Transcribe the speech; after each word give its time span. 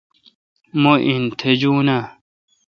مہ 0.81 0.93
ان 1.07 1.23
تھجون 1.39 1.87
اؘ۔ 1.95 1.99